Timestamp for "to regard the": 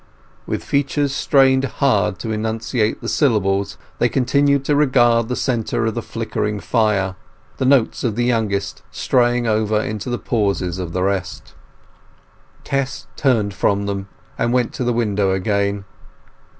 4.65-5.35